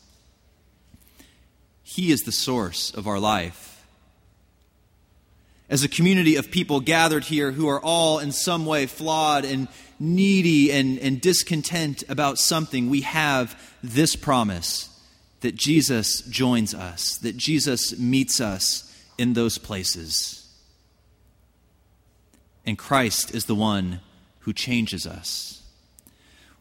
He 1.82 2.12
is 2.12 2.22
the 2.22 2.32
source 2.32 2.92
of 2.92 3.06
our 3.06 3.18
life. 3.18 3.75
As 5.68 5.82
a 5.82 5.88
community 5.88 6.36
of 6.36 6.50
people 6.50 6.80
gathered 6.80 7.24
here 7.24 7.50
who 7.50 7.68
are 7.68 7.80
all 7.80 8.20
in 8.20 8.30
some 8.30 8.66
way 8.66 8.86
flawed 8.86 9.44
and 9.44 9.66
needy 9.98 10.70
and, 10.70 10.98
and 10.98 11.20
discontent 11.20 12.04
about 12.08 12.38
something, 12.38 12.88
we 12.88 13.00
have 13.00 13.60
this 13.82 14.14
promise 14.14 14.88
that 15.40 15.56
Jesus 15.56 16.22
joins 16.22 16.74
us, 16.74 17.18
that 17.18 17.36
Jesus 17.36 17.98
meets 17.98 18.40
us 18.40 18.82
in 19.18 19.32
those 19.32 19.58
places. 19.58 20.48
And 22.64 22.78
Christ 22.78 23.34
is 23.34 23.46
the 23.46 23.54
one 23.54 24.00
who 24.40 24.52
changes 24.52 25.06
us. 25.06 25.62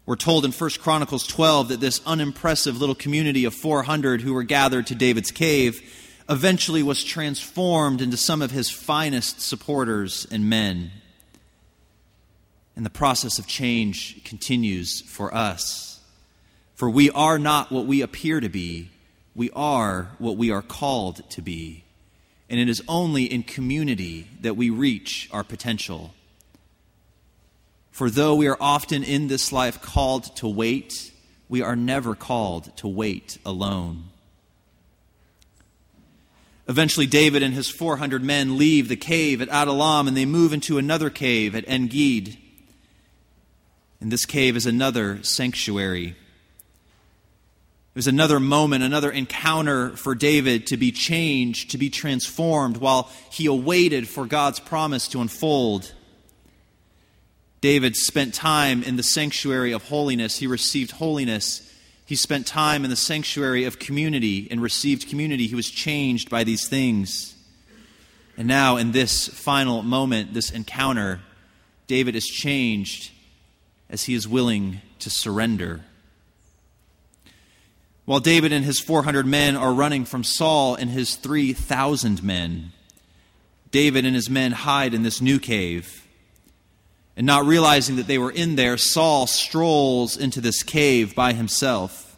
We're 0.05 0.15
told 0.15 0.45
in 0.45 0.51
1 0.51 0.69
Chronicles 0.81 1.25
12 1.25 1.69
that 1.69 1.79
this 1.79 2.01
unimpressive 2.05 2.79
little 2.79 2.95
community 2.95 3.45
of 3.45 3.55
400 3.55 4.21
who 4.21 4.33
were 4.33 4.43
gathered 4.43 4.87
to 4.87 4.95
David's 4.95 5.31
cave 5.31 5.81
eventually 6.29 6.81
was 6.81 7.03
transformed 7.03 8.01
into 8.01 8.17
some 8.17 8.41
of 8.41 8.51
his 8.51 8.69
finest 8.69 9.41
supporters 9.41 10.25
and 10.31 10.49
men. 10.49 10.91
And 12.75 12.85
the 12.85 12.89
process 12.89 13.39
of 13.39 13.47
change 13.47 14.23
continues 14.23 15.01
for 15.01 15.33
us. 15.33 15.99
For 16.73 16.89
we 16.89 17.09
are 17.11 17.39
not 17.39 17.71
what 17.71 17.85
we 17.85 18.01
appear 18.01 18.39
to 18.39 18.49
be, 18.49 18.89
we 19.33 19.49
are 19.51 20.11
what 20.17 20.35
we 20.37 20.51
are 20.51 20.61
called 20.61 21.29
to 21.31 21.41
be. 21.41 21.83
And 22.49 22.59
it 22.59 22.69
is 22.69 22.83
only 22.87 23.23
in 23.25 23.43
community 23.43 24.27
that 24.41 24.57
we 24.57 24.69
reach 24.69 25.29
our 25.31 25.43
potential. 25.43 26.13
For 27.91 28.09
though 28.09 28.35
we 28.35 28.47
are 28.47 28.57
often 28.59 29.03
in 29.03 29.27
this 29.27 29.51
life 29.51 29.81
called 29.81 30.35
to 30.37 30.47
wait, 30.47 31.11
we 31.47 31.61
are 31.61 31.75
never 31.75 32.13
called 32.13 32.75
to 32.77 32.87
wait 32.87 33.37
alone. 33.45 34.05
Eventually, 36.67 37.05
David 37.05 37.43
and 37.43 37.53
his 37.53 37.69
400 37.69 38.23
men 38.23 38.57
leave 38.57 38.87
the 38.87 38.95
cave 38.95 39.41
at 39.41 39.49
Adullam 39.49 40.07
and 40.07 40.17
they 40.17 40.25
move 40.25 40.51
into 40.51 40.77
another 40.77 41.09
cave 41.09 41.55
at 41.55 41.63
En. 41.67 41.89
And 44.01 44.11
this 44.11 44.25
cave 44.25 44.57
is 44.57 44.65
another 44.65 45.23
sanctuary. 45.23 46.15
It 47.95 47.99
was 47.99 48.07
another 48.07 48.39
moment, 48.41 48.83
another 48.83 49.09
encounter 49.09 49.91
for 49.91 50.15
David 50.15 50.67
to 50.67 50.77
be 50.77 50.91
changed, 50.91 51.71
to 51.71 51.77
be 51.77 51.89
transformed, 51.89 52.77
while 52.77 53.09
he 53.31 53.45
awaited 53.45 54.07
for 54.07 54.25
God's 54.25 54.59
promise 54.59 55.07
to 55.09 55.21
unfold. 55.21 55.93
David 57.61 57.95
spent 57.95 58.33
time 58.33 58.83
in 58.83 58.97
the 58.97 59.01
sanctuary 59.01 59.71
of 59.71 59.87
holiness. 59.87 60.37
He 60.37 60.45
received 60.45 60.91
holiness. 60.91 61.64
He 62.05 62.15
spent 62.15 62.45
time 62.45 62.83
in 62.83 62.91
the 62.91 62.95
sanctuary 62.95 63.63
of 63.63 63.79
community 63.79 64.47
and 64.51 64.61
received 64.61 65.09
community. 65.09 65.47
He 65.47 65.55
was 65.55 65.69
changed 65.69 66.29
by 66.29 66.43
these 66.43 66.67
things. 66.67 67.35
And 68.37 68.47
now, 68.47 68.77
in 68.77 68.91
this 68.91 69.27
final 69.27 69.81
moment, 69.81 70.33
this 70.33 70.51
encounter, 70.51 71.21
David 71.87 72.15
is 72.15 72.25
changed 72.25 73.11
as 73.89 74.03
he 74.03 74.13
is 74.13 74.27
willing 74.27 74.81
to 74.99 75.09
surrender. 75.09 75.81
While 78.05 78.19
David 78.19 78.51
and 78.53 78.63
his 78.63 78.79
400 78.79 79.25
men 79.25 79.55
are 79.55 79.73
running 79.73 80.05
from 80.05 80.23
Saul 80.23 80.75
and 80.75 80.91
his 80.91 81.15
3,000 81.15 82.21
men, 82.21 82.71
David 83.71 84.05
and 84.05 84.15
his 84.15 84.29
men 84.29 84.51
hide 84.51 84.93
in 84.93 85.01
this 85.01 85.21
new 85.21 85.39
cave. 85.39 86.04
And 87.17 87.25
not 87.25 87.45
realizing 87.45 87.95
that 87.95 88.07
they 88.07 88.17
were 88.17 88.31
in 88.31 88.55
there, 88.55 88.77
Saul 88.77 89.25
strolls 89.27 90.17
into 90.17 90.41
this 90.41 90.63
cave 90.63 91.15
by 91.15 91.33
himself. 91.33 92.17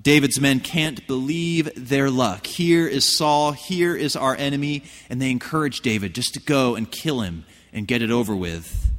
David's 0.00 0.40
men 0.40 0.60
can't 0.60 1.06
believe 1.06 1.70
their 1.76 2.10
luck. 2.10 2.46
Here 2.46 2.86
is 2.86 3.16
Saul, 3.16 3.52
here 3.52 3.96
is 3.96 4.14
our 4.14 4.36
enemy, 4.36 4.82
and 5.08 5.22
they 5.22 5.30
encourage 5.30 5.80
David 5.80 6.14
just 6.14 6.34
to 6.34 6.40
go 6.40 6.74
and 6.74 6.90
kill 6.90 7.20
him 7.20 7.44
and 7.72 7.86
get 7.86 8.02
it 8.02 8.10
over 8.10 8.34
with. 8.34 8.90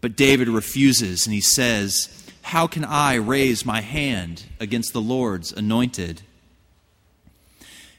But 0.00 0.16
David 0.16 0.48
refuses, 0.48 1.26
and 1.26 1.34
he 1.34 1.40
says, 1.40 2.24
How 2.42 2.66
can 2.66 2.84
I 2.84 3.14
raise 3.14 3.66
my 3.66 3.80
hand 3.80 4.44
against 4.60 4.92
the 4.92 5.00
Lord's 5.00 5.52
anointed? 5.52 6.22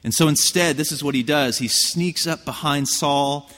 And 0.04 0.14
so 0.14 0.30
instead, 0.30 0.78
this 0.78 0.94
is 0.94 1.04
what 1.04 1.16
he 1.16 1.24
does. 1.24 1.58
He 1.58 1.68
sneaks 1.68 2.26
up 2.26 2.46
behind 2.46 2.88
Saul 2.88 3.50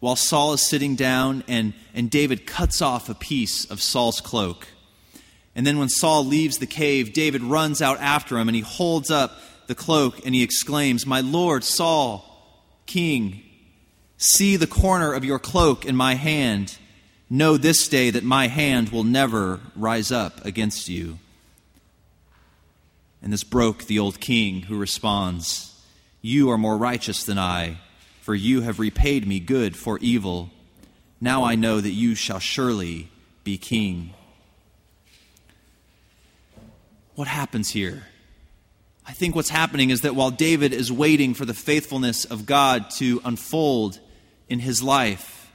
while 0.00 0.16
Saul 0.16 0.52
is 0.52 0.68
sitting 0.68 0.94
down, 0.94 1.42
and, 1.48 1.72
and 1.94 2.10
David 2.10 2.46
cuts 2.46 2.80
off 2.80 3.08
a 3.08 3.14
piece 3.14 3.64
of 3.64 3.82
Saul's 3.82 4.20
cloak. 4.20 4.68
And 5.54 5.66
then 5.66 5.78
when 5.78 5.88
Saul 5.88 6.24
leaves 6.24 6.58
the 6.58 6.66
cave, 6.66 7.12
David 7.12 7.42
runs 7.42 7.82
out 7.82 7.98
after 7.98 8.38
him 8.38 8.48
and 8.48 8.54
he 8.54 8.62
holds 8.62 9.10
up 9.10 9.38
the 9.66 9.74
cloak 9.74 10.24
and 10.24 10.34
he 10.34 10.42
exclaims, 10.42 11.04
My 11.04 11.20
Lord 11.20 11.64
Saul, 11.64 12.24
King, 12.86 13.42
see 14.16 14.54
the 14.54 14.68
corner 14.68 15.12
of 15.12 15.24
your 15.24 15.40
cloak 15.40 15.84
in 15.84 15.96
my 15.96 16.14
hand. 16.14 16.78
Know 17.28 17.56
this 17.56 17.88
day 17.88 18.10
that 18.10 18.22
my 18.22 18.46
hand 18.46 18.90
will 18.90 19.04
never 19.04 19.60
rise 19.74 20.12
up 20.12 20.44
against 20.44 20.88
you. 20.88 21.18
And 23.20 23.32
this 23.32 23.44
broke 23.44 23.84
the 23.84 23.98
old 23.98 24.20
king, 24.20 24.62
who 24.62 24.78
responds, 24.78 25.74
You 26.22 26.50
are 26.50 26.58
more 26.58 26.78
righteous 26.78 27.24
than 27.24 27.36
I 27.36 27.78
for 28.28 28.34
you 28.34 28.60
have 28.60 28.78
repaid 28.78 29.26
me 29.26 29.40
good 29.40 29.74
for 29.74 29.98
evil. 30.00 30.50
Now 31.18 31.44
I 31.44 31.54
know 31.54 31.80
that 31.80 31.92
you 31.92 32.14
shall 32.14 32.40
surely 32.40 33.08
be 33.42 33.56
king. 33.56 34.12
What 37.14 37.26
happens 37.26 37.70
here? 37.70 38.02
I 39.06 39.12
think 39.12 39.34
what's 39.34 39.48
happening 39.48 39.88
is 39.88 40.02
that 40.02 40.14
while 40.14 40.30
David 40.30 40.74
is 40.74 40.92
waiting 40.92 41.32
for 41.32 41.46
the 41.46 41.54
faithfulness 41.54 42.26
of 42.26 42.44
God 42.44 42.90
to 42.98 43.22
unfold 43.24 43.98
in 44.46 44.58
his 44.58 44.82
life, 44.82 45.50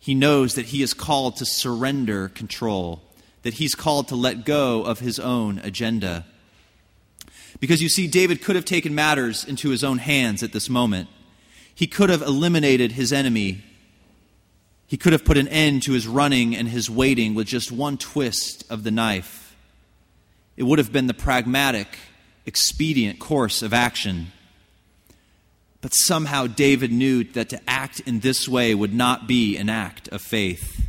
he 0.00 0.12
knows 0.12 0.56
that 0.56 0.66
he 0.66 0.82
is 0.82 0.92
called 0.92 1.36
to 1.36 1.46
surrender 1.46 2.30
control, 2.30 3.00
that 3.42 3.54
he's 3.54 3.76
called 3.76 4.08
to 4.08 4.16
let 4.16 4.44
go 4.44 4.82
of 4.82 4.98
his 4.98 5.20
own 5.20 5.60
agenda. 5.60 6.26
Because 7.60 7.80
you 7.80 7.88
see, 7.88 8.08
David 8.08 8.42
could 8.42 8.56
have 8.56 8.64
taken 8.64 8.92
matters 8.92 9.44
into 9.44 9.70
his 9.70 9.84
own 9.84 9.98
hands 9.98 10.42
at 10.42 10.50
this 10.50 10.68
moment. 10.68 11.08
He 11.74 11.86
could 11.86 12.10
have 12.10 12.22
eliminated 12.22 12.92
his 12.92 13.12
enemy. 13.12 13.62
He 14.86 14.96
could 14.96 15.12
have 15.12 15.24
put 15.24 15.36
an 15.36 15.48
end 15.48 15.84
to 15.84 15.92
his 15.92 16.06
running 16.06 16.54
and 16.54 16.68
his 16.68 16.90
waiting 16.90 17.34
with 17.34 17.46
just 17.46 17.70
one 17.70 17.96
twist 17.96 18.64
of 18.70 18.82
the 18.82 18.90
knife. 18.90 19.56
It 20.56 20.64
would 20.64 20.78
have 20.78 20.92
been 20.92 21.06
the 21.06 21.14
pragmatic, 21.14 21.86
expedient 22.44 23.18
course 23.18 23.62
of 23.62 23.72
action. 23.72 24.32
But 25.80 25.92
somehow 25.94 26.46
David 26.46 26.92
knew 26.92 27.24
that 27.24 27.48
to 27.50 27.60
act 27.66 28.00
in 28.00 28.20
this 28.20 28.46
way 28.46 28.74
would 28.74 28.92
not 28.92 29.26
be 29.26 29.56
an 29.56 29.70
act 29.70 30.08
of 30.08 30.20
faith. 30.20 30.86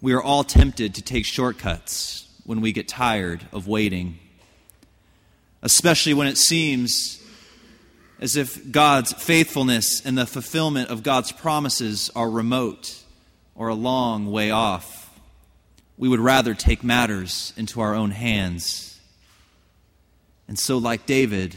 We 0.00 0.12
are 0.12 0.22
all 0.22 0.42
tempted 0.42 0.96
to 0.96 1.02
take 1.02 1.24
shortcuts 1.24 2.28
when 2.44 2.60
we 2.60 2.72
get 2.72 2.88
tired 2.88 3.46
of 3.52 3.68
waiting, 3.68 4.18
especially 5.62 6.14
when 6.14 6.26
it 6.26 6.36
seems 6.36 7.21
as 8.22 8.36
if 8.36 8.70
God's 8.70 9.12
faithfulness 9.12 10.00
and 10.06 10.16
the 10.16 10.26
fulfillment 10.26 10.90
of 10.90 11.02
God's 11.02 11.32
promises 11.32 12.08
are 12.14 12.30
remote 12.30 13.02
or 13.56 13.66
a 13.66 13.74
long 13.74 14.30
way 14.30 14.52
off. 14.52 15.18
We 15.98 16.08
would 16.08 16.20
rather 16.20 16.54
take 16.54 16.84
matters 16.84 17.52
into 17.56 17.80
our 17.80 17.96
own 17.96 18.12
hands. 18.12 19.00
And 20.46 20.56
so, 20.56 20.78
like 20.78 21.04
David, 21.04 21.56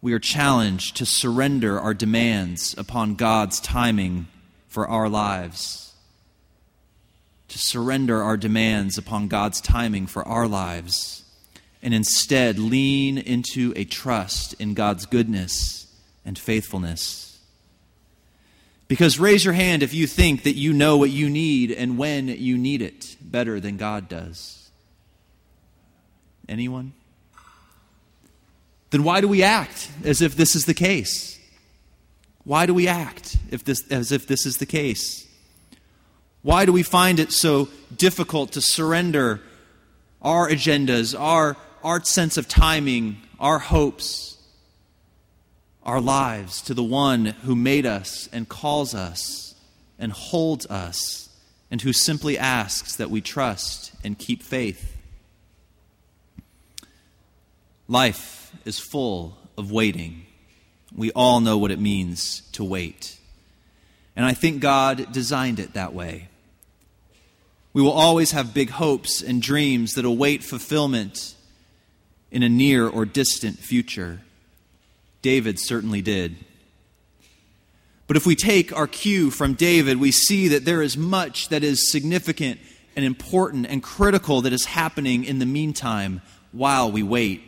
we 0.00 0.12
are 0.12 0.20
challenged 0.20 0.96
to 0.98 1.06
surrender 1.06 1.80
our 1.80 1.92
demands 1.92 2.76
upon 2.78 3.16
God's 3.16 3.58
timing 3.58 4.28
for 4.68 4.86
our 4.86 5.08
lives. 5.08 5.92
To 7.48 7.58
surrender 7.58 8.22
our 8.22 8.36
demands 8.36 8.96
upon 8.96 9.26
God's 9.26 9.60
timing 9.60 10.06
for 10.06 10.22
our 10.22 10.46
lives 10.46 11.23
and 11.84 11.92
instead 11.92 12.58
lean 12.58 13.18
into 13.18 13.74
a 13.76 13.84
trust 13.84 14.54
in 14.54 14.72
God's 14.72 15.04
goodness 15.04 15.86
and 16.24 16.38
faithfulness. 16.38 17.38
Because 18.88 19.20
raise 19.20 19.44
your 19.44 19.52
hand 19.52 19.82
if 19.82 19.92
you 19.92 20.06
think 20.06 20.44
that 20.44 20.54
you 20.54 20.72
know 20.72 20.96
what 20.96 21.10
you 21.10 21.28
need 21.28 21.70
and 21.70 21.98
when 21.98 22.28
you 22.28 22.56
need 22.56 22.80
it 22.80 23.16
better 23.20 23.60
than 23.60 23.76
God 23.76 24.08
does. 24.08 24.70
Anyone? 26.48 26.94
Then 28.88 29.04
why 29.04 29.20
do 29.20 29.28
we 29.28 29.42
act 29.42 29.90
as 30.04 30.22
if 30.22 30.36
this 30.36 30.56
is 30.56 30.64
the 30.64 30.74
case? 30.74 31.38
Why 32.44 32.64
do 32.64 32.72
we 32.72 32.88
act 32.88 33.36
if 33.50 33.62
this, 33.62 33.86
as 33.90 34.10
if 34.10 34.26
this 34.26 34.46
is 34.46 34.56
the 34.56 34.66
case? 34.66 35.26
Why 36.40 36.64
do 36.64 36.72
we 36.72 36.82
find 36.82 37.18
it 37.18 37.30
so 37.30 37.68
difficult 37.94 38.52
to 38.52 38.62
surrender 38.62 39.42
our 40.22 40.48
agendas, 40.48 41.18
our 41.18 41.56
our 41.84 42.02
sense 42.02 42.38
of 42.38 42.48
timing, 42.48 43.18
our 43.38 43.58
hopes, 43.58 44.38
our 45.82 46.00
lives 46.00 46.62
to 46.62 46.72
the 46.72 46.82
one 46.82 47.26
who 47.26 47.54
made 47.54 47.84
us 47.84 48.26
and 48.32 48.48
calls 48.48 48.94
us 48.94 49.54
and 49.98 50.10
holds 50.10 50.64
us 50.66 51.28
and 51.70 51.82
who 51.82 51.92
simply 51.92 52.38
asks 52.38 52.96
that 52.96 53.10
we 53.10 53.20
trust 53.20 53.92
and 54.02 54.18
keep 54.18 54.42
faith. 54.42 54.96
Life 57.86 58.52
is 58.64 58.78
full 58.78 59.36
of 59.58 59.70
waiting. 59.70 60.24
We 60.96 61.12
all 61.12 61.40
know 61.40 61.58
what 61.58 61.70
it 61.70 61.78
means 61.78 62.40
to 62.52 62.64
wait. 62.64 63.18
And 64.16 64.24
I 64.24 64.32
think 64.32 64.62
God 64.62 65.12
designed 65.12 65.58
it 65.58 65.74
that 65.74 65.92
way. 65.92 66.28
We 67.74 67.82
will 67.82 67.92
always 67.92 68.30
have 68.30 68.54
big 68.54 68.70
hopes 68.70 69.20
and 69.20 69.42
dreams 69.42 69.94
that 69.94 70.06
await 70.06 70.42
fulfillment 70.42 71.33
in 72.34 72.42
a 72.42 72.48
near 72.48 72.88
or 72.88 73.04
distant 73.04 73.60
future. 73.60 74.20
David 75.22 75.58
certainly 75.60 76.02
did. 76.02 76.36
But 78.08 78.16
if 78.16 78.26
we 78.26 78.34
take 78.34 78.76
our 78.76 78.88
cue 78.88 79.30
from 79.30 79.54
David, 79.54 79.98
we 79.98 80.10
see 80.10 80.48
that 80.48 80.64
there 80.64 80.82
is 80.82 80.96
much 80.96 81.48
that 81.48 81.62
is 81.62 81.90
significant 81.90 82.58
and 82.96 83.04
important 83.04 83.66
and 83.66 83.80
critical 83.80 84.42
that 84.42 84.52
is 84.52 84.64
happening 84.64 85.24
in 85.24 85.38
the 85.38 85.46
meantime 85.46 86.22
while 86.50 86.90
we 86.90 87.04
wait. 87.04 87.42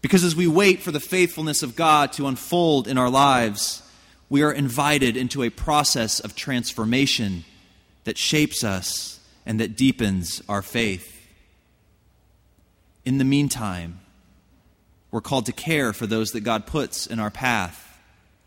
Because 0.00 0.24
as 0.24 0.34
we 0.34 0.46
wait 0.46 0.80
for 0.80 0.90
the 0.90 0.98
faithfulness 0.98 1.62
of 1.62 1.76
God 1.76 2.14
to 2.14 2.26
unfold 2.26 2.88
in 2.88 2.96
our 2.96 3.10
lives, 3.10 3.82
we 4.30 4.42
are 4.42 4.52
invited 4.52 5.18
into 5.18 5.42
a 5.42 5.50
process 5.50 6.18
of 6.18 6.34
transformation 6.34 7.44
that 8.04 8.16
shapes 8.16 8.64
us 8.64 9.20
and 9.44 9.60
that 9.60 9.76
deepens 9.76 10.40
our 10.48 10.62
faith. 10.62 11.17
In 13.08 13.16
the 13.16 13.24
meantime, 13.24 14.00
we're 15.10 15.22
called 15.22 15.46
to 15.46 15.52
care 15.52 15.94
for 15.94 16.06
those 16.06 16.32
that 16.32 16.42
God 16.42 16.66
puts 16.66 17.06
in 17.06 17.18
our 17.18 17.30
path, 17.30 17.98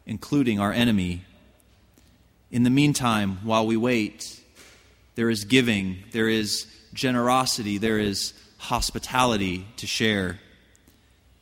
including 0.06 0.60
our 0.60 0.71
enemy. 0.71 1.24
In 2.52 2.62
the 2.62 2.69
meantime, 2.69 3.39
while 3.41 3.65
we 3.65 3.76
wait, 3.76 4.39
there 5.15 5.32
is 5.32 5.45
giving, 5.45 6.04
there 6.12 6.30
is 6.30 6.67
generosity, 6.93 7.80
there 7.80 7.97
is 7.97 8.34
hospitality 8.60 9.65
to 9.78 9.88
share. 9.88 10.39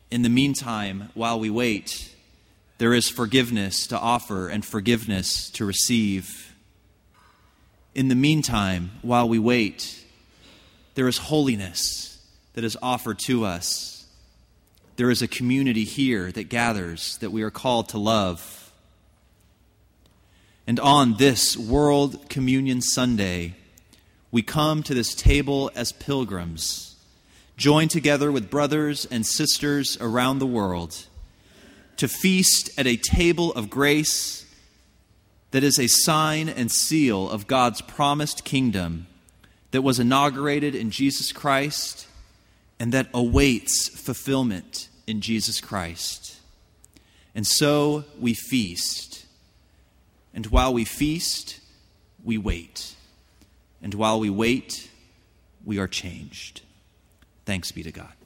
In 0.10 0.21
the 0.21 0.29
meantime, 0.29 1.10
while 1.13 1.41
we 1.41 1.49
wait, 1.49 2.15
there 2.77 2.93
is 2.93 3.10
forgiveness 3.10 3.86
to 3.88 3.99
offer 3.99 4.47
and 4.47 4.63
forgiveness 4.63 5.49
to 5.49 5.65
receive. 5.65 6.55
In 7.93 8.08
the 8.08 8.15
meantime, 8.15 8.91
while 9.01 9.27
we 9.27 9.39
wait, 9.39 10.05
there 10.95 11.10
is 11.10 11.17
holiness 11.17 12.10
that 12.53 12.63
is 12.63 12.77
offered 12.81 13.19
to 13.19 13.45
us. 13.45 14.05
There 14.95 15.09
is 15.09 15.21
a 15.21 15.27
community 15.27 15.85
here 15.85 16.31
that 16.31 16.49
gathers 16.49 17.17
that 17.19 17.31
we 17.31 17.41
are 17.43 17.51
called 17.51 17.89
to 17.89 17.97
love. 17.97 18.71
And 20.67 20.79
on 20.79 21.15
this 21.15 21.55
World 21.55 22.29
Communion 22.29 22.81
Sunday, 22.81 23.55
we 24.31 24.41
come 24.41 24.83
to 24.83 24.93
this 24.93 25.15
table 25.15 25.71
as 25.73 25.91
pilgrims, 25.91 26.95
joined 27.57 27.91
together 27.91 28.31
with 28.31 28.49
brothers 28.49 29.05
and 29.05 29.25
sisters 29.25 29.97
around 30.01 30.39
the 30.39 30.45
world 30.45 31.05
to 31.97 32.07
feast 32.07 32.69
at 32.77 32.88
a 32.88 32.95
table 32.97 33.51
of 33.53 33.69
grace 33.69 34.45
that 35.51 35.63
is 35.63 35.79
a 35.79 35.88
sign 35.88 36.47
and 36.47 36.71
seal 36.71 37.29
of 37.29 37.47
God's 37.47 37.81
promised 37.81 38.43
kingdom 38.43 39.07
that 39.71 39.81
was 39.81 39.99
inaugurated 39.99 40.75
in 40.75 40.91
Jesus 40.91 41.31
Christ 41.31 42.07
and 42.79 42.91
that 42.93 43.07
awaits 43.13 43.89
fulfillment 43.89 44.87
in 45.05 45.21
Jesus 45.21 45.59
Christ. 45.59 46.37
And 47.35 47.45
so 47.45 48.05
we 48.19 48.33
feast. 48.33 49.25
And 50.33 50.45
while 50.47 50.73
we 50.73 50.85
feast, 50.85 51.59
we 52.23 52.37
wait. 52.37 52.95
And 53.81 53.93
while 53.93 54.19
we 54.19 54.29
wait, 54.29 54.89
we 55.65 55.77
are 55.79 55.87
changed. 55.87 56.61
Thanks 57.45 57.71
be 57.71 57.83
to 57.83 57.91
God. 57.91 58.18